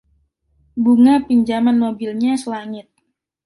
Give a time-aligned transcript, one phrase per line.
[0.83, 2.87] Bunga pinjaman mobilnya selangit.